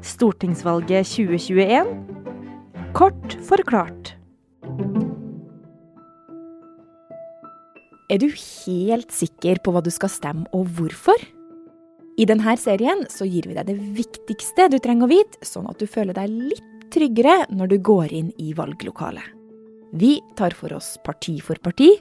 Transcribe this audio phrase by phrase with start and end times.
[0.00, 1.90] Stortingsvalget 2021
[2.96, 4.14] kort forklart.
[8.10, 11.20] Er du helt sikker på hva du skal stemme og hvorfor?
[12.20, 15.78] I denne serien så gir vi deg det viktigste du trenger å vite, sånn at
[15.78, 19.36] du føler deg litt tryggere når du går inn i valglokalet.
[20.00, 21.92] Vi tar for oss parti for parti,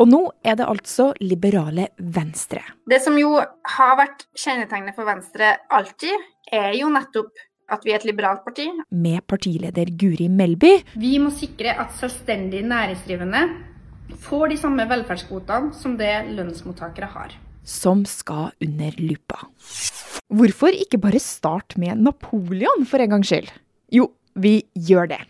[0.00, 2.62] og nå er det altså liberale Venstre.
[2.88, 6.14] Det som jo har vært kjennetegnet for Venstre alltid,
[6.50, 8.66] er jo nettopp at vi er et liberalt parti.
[8.90, 10.72] Med partileder Guri Melby.
[10.98, 13.44] Vi må sikre at selvstendig næringsdrivende
[14.24, 17.36] får de samme velferdskvotene som det lønnsmottakere har.
[17.62, 19.44] Som skal under lupa.
[20.32, 23.52] Hvorfor ikke bare starte med Napoleon for en gangs skyld?
[23.92, 25.20] Jo, vi gjør det.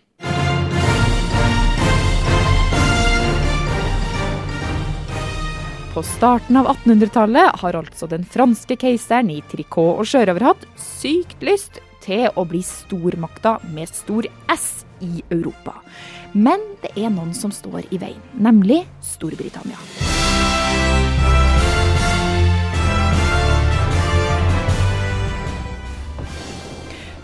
[5.93, 11.81] På starten av 1800-tallet har altså den franske keiseren i trikot og sjørøverhatt sykt lyst
[11.99, 15.73] til å bli stormakta med stor S i Europa.
[16.31, 19.75] Men det er noen som står i veien, nemlig Storbritannia.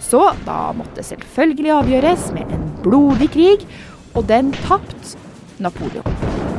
[0.03, 3.63] Så da måtte selvfølgelig avgjøres med en blodig krig,
[4.11, 5.15] og den tapte
[5.63, 6.56] Napoleon.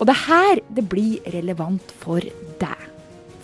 [0.00, 2.24] Og det her det blir relevant for
[2.60, 2.86] deg.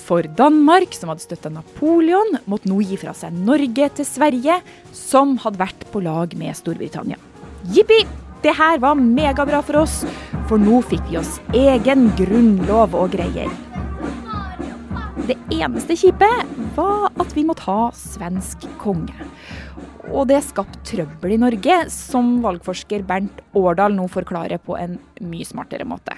[0.06, 4.60] For Danmark, som hadde støtta Napoleon, måtte nå gi fra seg Norge til Sverige,
[4.94, 7.18] som hadde vært på lag med Storbritannia.
[7.74, 8.04] Jippi!
[8.44, 10.04] Det her var megabra for oss,
[10.46, 13.50] for nå fikk vi oss egen grunnlov og greier.
[15.26, 16.28] Det eneste kjipe
[16.76, 19.16] var at vi måtte ha svensk konge.
[20.12, 25.48] Og det skapte trøbbel i Norge, som valgforsker Bernt Årdal nå forklarer på en mye
[25.48, 26.14] smartere måte.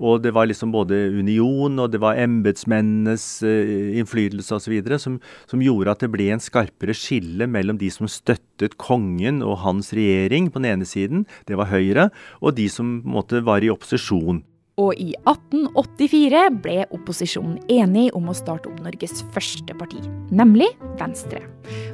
[0.00, 4.76] Og det var liksom både union og det var embetsmennenes uh, innflytelse osv.
[5.00, 5.18] Som,
[5.50, 9.92] som gjorde at det ble en skarpere skille mellom de som støttet kongen og hans
[9.96, 12.08] regjering på den ene siden, det var Høyre,
[12.40, 14.42] og de som måtte var i opposisjon.
[14.80, 20.00] Og i 1884 ble opposisjonen enig om å starte opp Norges første parti,
[20.32, 20.70] nemlig
[21.00, 21.42] Venstre.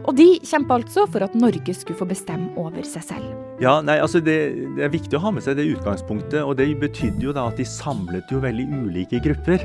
[0.06, 3.45] Og de kjempa altså for at Norge skulle få bestemme over seg selv.
[3.56, 4.36] Ja, nei, altså det,
[4.76, 6.42] det, er viktig å ha med seg det utgangspunktet.
[6.44, 9.64] Og det betydde jo da at de samlet jo veldig ulike grupper.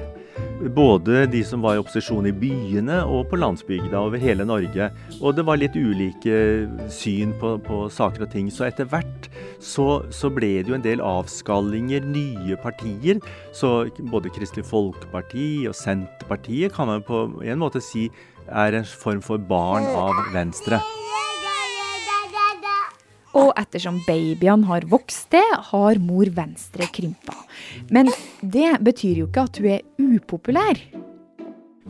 [0.72, 4.88] Både de som var i opposisjon i byene og på landsbygda over hele Norge.
[5.20, 6.38] Og det var litt ulike
[6.94, 8.48] syn på, på saker og ting.
[8.48, 9.28] Så etter hvert
[9.60, 13.20] så, så, ble det jo en del avskallinger, nye partier.
[13.52, 18.08] Så både Kristelig Folkeparti og Senterpartiet kan man på en måte si
[18.48, 20.80] er en form for barn av Venstre.
[23.38, 27.36] Og ettersom babyene har vokst til, har mor Venstre krympa.
[27.94, 28.12] Men
[28.42, 30.82] det betyr jo ikke at hun er upopulær.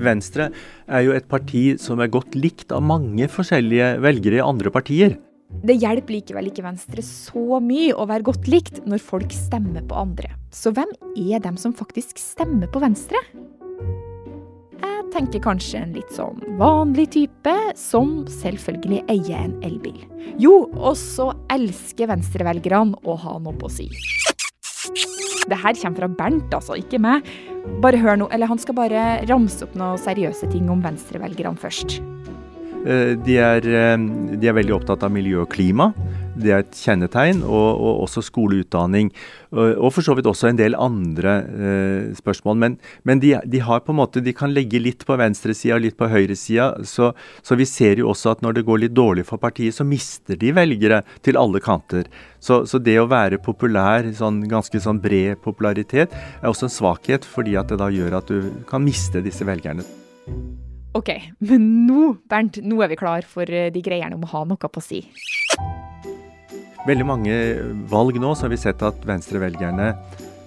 [0.01, 0.51] Venstre
[0.87, 5.17] er jo et parti som er godt likt av mange forskjellige velgere i andre partier.
[5.51, 9.97] Det hjelper likevel ikke Venstre så mye å være godt likt når folk stemmer på
[9.99, 10.31] andre.
[10.53, 13.19] Så hvem er dem som faktisk stemmer på Venstre?
[15.13, 19.99] Tenker kanskje en litt sånn vanlig type, som selvfølgelig eier en elbil.
[20.41, 23.89] Jo, og så elsker venstrevelgerne å ha noe på si.
[25.49, 27.27] Det her kommer fra Bernt, altså, ikke meg.
[27.83, 31.99] Bare hør noe, eller Han skal bare ramse opp noen seriøse ting om venstrevelgerne først.
[32.85, 33.97] Eh, de er, eh,
[34.37, 35.93] de er veldig opptatt av miljø og klima.
[36.39, 39.09] Det er et kjennetegn, og, og også skoleutdanning.
[39.51, 42.59] Og, og, for så vidt også en del andre eh, spørsmål.
[42.61, 42.77] Men,
[43.07, 45.97] men de, de, har på en måte, de kan legge litt på venstresida og litt
[45.99, 46.69] på høyresida.
[46.87, 47.11] Så,
[47.43, 50.39] så vi ser jo også at når det går litt dårlig for partiet, så mister
[50.39, 52.07] de velgere til alle kanter.
[52.39, 57.27] Så, så det å være populær, sånn ganske sånn bred popularitet, er også en svakhet,
[57.27, 59.83] fordi at det da gjør at du kan miste disse velgerne.
[60.95, 61.11] Ok,
[61.47, 64.59] men nå, Bernt, nå er vi klar for eh, de greiene om å ha noe
[64.59, 65.05] på å si
[66.87, 67.37] veldig mange
[67.91, 69.93] valg nå så har vi sett at venstrevelgerne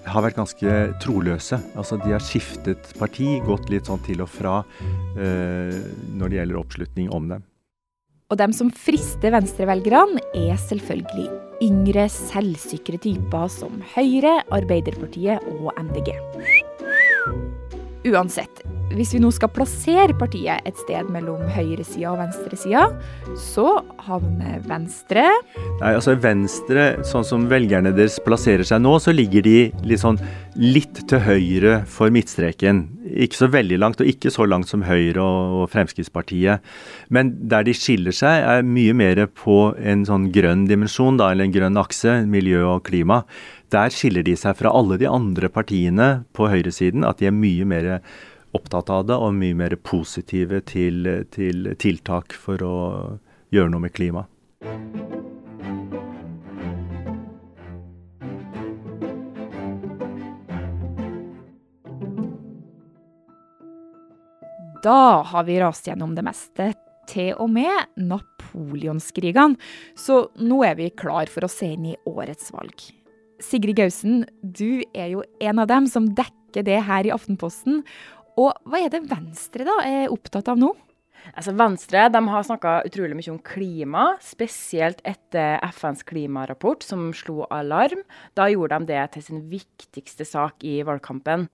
[0.05, 1.59] har vært ganske troløse.
[1.78, 5.81] Altså De har skiftet parti, gått litt sånn til og fra uh,
[6.19, 7.44] når det gjelder oppslutning om dem.
[8.32, 11.29] Og dem som frister venstrevelgerne, er selvfølgelig
[11.62, 16.17] yngre, selvsikre typer som Høyre, Arbeiderpartiet og MDG.
[18.11, 18.64] Uansett,
[18.94, 22.87] hvis vi nå skal plassere partiet et sted mellom høyresida og venstresida,
[23.38, 25.26] så havner Venstre
[25.81, 29.56] Nei, altså Venstre, sånn som velgerne deres plasserer seg nå, så ligger de
[29.87, 30.20] litt sånn
[30.55, 32.85] litt til høyre for midtstreken.
[33.25, 36.62] Ikke så veldig langt, og ikke så langt som Høyre og, Fremskrittspartiet.
[37.14, 41.49] Men der de skiller seg, er mye mer på en sånn grønn dimensjon, da, eller
[41.49, 43.23] en grønn akse, miljø og klima.
[43.75, 47.67] Der skiller de seg fra alle de andre partiene på høyresiden, at de er mye
[47.69, 47.90] mer
[48.55, 52.77] opptatt av det og mye mer positive til, til tiltak for å
[53.55, 54.31] gjøre noe med klimaet.
[64.85, 66.75] Da har vi rast gjennom det meste,
[67.09, 69.57] til og med napoleonskrigene.
[69.97, 72.85] Så nå er vi klar for å se inn i årets valg.
[73.45, 77.83] Sigrid Gausen, du er jo en av dem som dekker det her i Aftenposten.
[78.41, 80.73] Og hva er det Venstre da er opptatt av nå?
[81.33, 87.47] Altså Venstre de har snakka utrolig mye om klima, spesielt etter FNs klimarapport som slo
[87.49, 88.05] alarm.
[88.37, 91.49] Da gjorde de det til sin viktigste sak i valgkampen.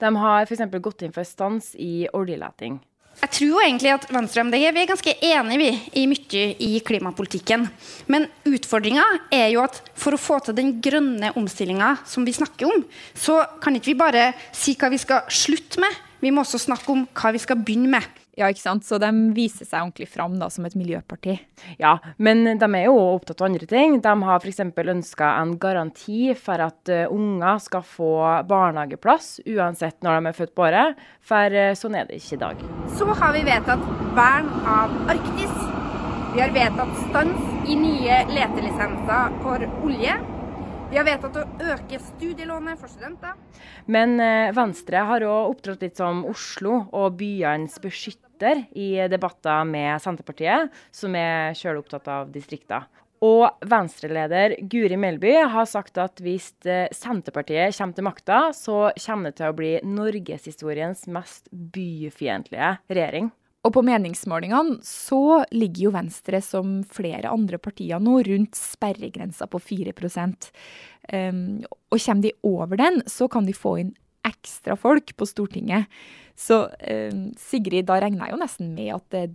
[0.00, 0.66] De har f.eks.
[0.82, 2.80] gått inn for stans i oljeleting.
[3.16, 6.42] Jeg tror jo egentlig at Venstre og MDG vi er ganske enige vi, i mye
[6.60, 7.64] i klimapolitikken.
[8.12, 12.68] Men utfordringa er jo at for å få til den grønne omstillinga som vi snakker
[12.68, 12.84] om,
[13.16, 16.02] så kan ikke vi bare si hva vi skal slutte med.
[16.26, 18.22] Vi må også snakke om hva vi skal begynne med.
[18.36, 18.84] Ja, ikke sant?
[18.84, 21.36] Så de viser seg ordentlig fram da, som et miljøparti.
[21.78, 24.00] Ja, men de er jo opptatt av andre ting.
[24.02, 24.60] De har f.eks.
[24.66, 28.10] ønska en garanti for at uh, unger skal få
[28.50, 32.42] barnehageplass uansett når de er født på året, for uh, sånn er det ikke i
[32.42, 32.68] dag.
[32.98, 35.58] Så har vi vedtatt vern av Arktis.
[36.34, 40.18] Vi har vedtatt stans i nye letelisenser for olje.
[40.86, 43.34] Vi har vedtatt å øke studielånet for studenter.
[43.90, 49.98] Men uh, Venstre har òg opptrådt litt som Oslo og byenes beskytter i debatter med
[50.04, 52.86] Senterpartiet, som er sjøl opptatt av distrikter.
[53.24, 59.32] Og Venstre-leder Guri Melby har sagt at hvis eh, Senterpartiet kommer til makta, så kommer
[59.32, 63.32] det til å bli norgeshistoriens mest byfiendtlige regjering.
[63.66, 69.58] Og på meningsmålingene så ligger jo Venstre, som flere andre partier nå, rundt sperregrensa på
[69.58, 71.40] 4 um,
[71.90, 73.96] Og kommer de over den, så kan de få inn
[74.26, 75.90] ekstra folk på Stortinget.
[76.38, 79.26] Så um, Sigrid, da regner jeg jo nesten med at det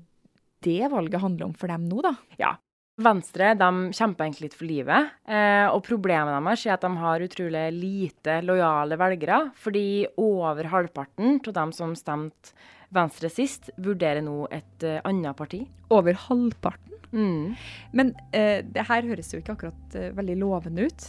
[0.61, 2.15] det valget handler om for dem nå, da?
[2.39, 2.55] Ja.
[3.01, 5.13] Venstre de kjemper egentlig litt for livet.
[5.25, 9.39] Eh, og problemet deres er at de har utrolig lite lojale velgere.
[9.57, 12.53] Fordi over halvparten av dem som stemte
[12.91, 15.63] Venstre sist, vurderer nå et uh, annet parti.
[15.91, 16.91] Over halvparten?
[17.11, 17.55] Mm.
[17.91, 21.07] Men uh, det her høres jo ikke akkurat uh, veldig lovende ut.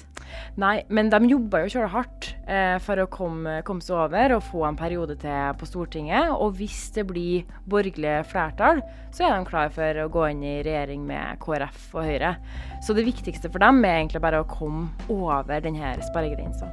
[0.60, 4.44] Nei, men de jobber jo kjølig hardt eh, for å komme, komme, seg over og
[4.46, 6.32] få en periode til på Stortinget.
[6.32, 8.82] Og hvis det blir borgerlig flertall,
[9.14, 12.36] så er de klar for å gå inn i regjering med KrF og Høyre.
[12.84, 16.70] Så det viktigste for dem er egentlig bare å komme over denne sperregrensa.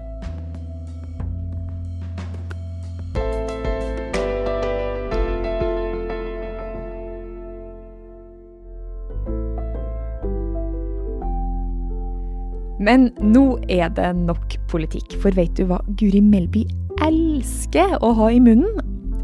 [12.90, 16.64] Men nå er det nok politikk, for vet du hva Guri Melby
[17.06, 18.80] elsker å ha i munnen?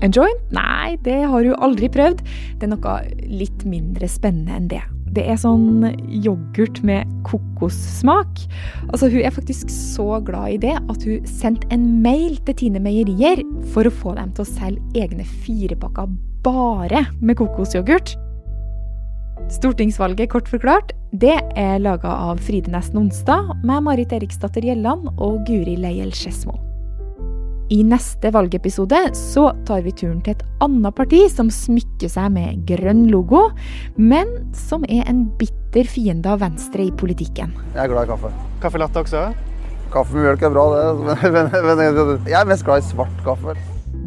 [0.06, 0.42] En joint?
[0.54, 2.22] Nei, det har hun aldri prøvd.
[2.60, 4.84] Det er noe litt mindre spennende enn det.
[5.16, 5.82] Det er sånn
[6.12, 8.44] yoghurt med kokossmak.
[8.92, 12.84] Altså, Hun er faktisk så glad i det at hun sendte en mail til Tine
[12.84, 13.42] Meierier
[13.74, 16.12] for å få dem til å selge egne firepakker
[16.46, 18.14] bare med kokosyoghurt.
[19.52, 25.44] Stortingsvalget kort forklart, det er laga av Fride Nesten Onsdag med Marit Eriksdatter Gjelland og
[25.46, 26.58] Guri Leiel Skedsmo.
[27.74, 32.62] I neste valgepisode så tar vi turen til et annet parti som smykker seg med
[32.70, 33.48] grønn logo,
[33.98, 37.54] men som er en bitter fiende av Venstre i politikken.
[37.74, 38.32] Jeg er glad i kaffe.
[38.66, 39.28] Kaffe latte også?
[39.94, 40.86] Kaffe med mjølk er bra, det.
[41.36, 43.54] Men, men, men jeg er mest glad i svart kaffe.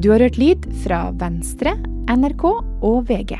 [0.03, 1.79] Du har hørt lyd fra Venstre,
[2.11, 3.39] NRK og VG.